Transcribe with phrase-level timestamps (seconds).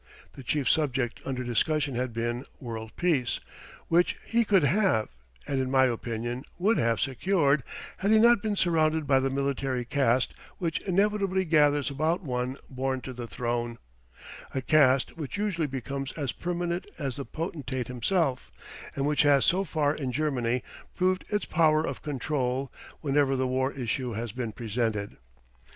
[0.33, 3.39] The chief subject under discussion had been World Peace,
[3.87, 5.09] which he could have,
[5.45, 7.61] and in my opinion, would have secured,
[7.97, 13.01] had he not been surrounded by the military caste which inevitably gathers about one born
[13.01, 13.77] to the throne
[14.55, 18.51] a caste which usually becomes as permanent as the potentate himself,
[18.95, 20.63] and which has so far in Germany
[20.95, 22.71] proved its power of control
[23.01, 25.17] whenever the war issue has been presented.